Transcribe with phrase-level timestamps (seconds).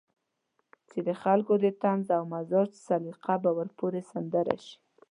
[0.89, 4.75] چې د خلکو د طنز او مزاح سليقه به ورپورې سندره شي.